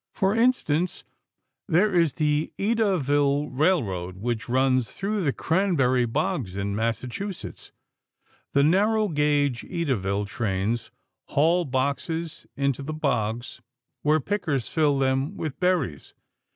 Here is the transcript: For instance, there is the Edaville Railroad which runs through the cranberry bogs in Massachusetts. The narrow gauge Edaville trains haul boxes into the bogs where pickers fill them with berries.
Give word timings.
For 0.15 0.35
instance, 0.35 1.03
there 1.67 1.93
is 1.93 2.15
the 2.15 2.51
Edaville 2.57 3.49
Railroad 3.51 4.17
which 4.17 4.49
runs 4.49 4.93
through 4.93 5.23
the 5.23 5.31
cranberry 5.31 6.07
bogs 6.07 6.55
in 6.55 6.75
Massachusetts. 6.75 7.71
The 8.53 8.63
narrow 8.63 9.09
gauge 9.09 9.61
Edaville 9.61 10.25
trains 10.25 10.89
haul 11.25 11.65
boxes 11.65 12.47
into 12.57 12.81
the 12.81 12.93
bogs 12.95 13.61
where 14.01 14.19
pickers 14.19 14.67
fill 14.67 14.97
them 14.97 15.37
with 15.37 15.59
berries. 15.59 16.15